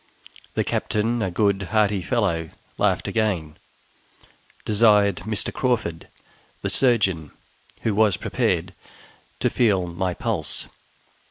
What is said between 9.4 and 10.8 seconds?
to feel my pulse.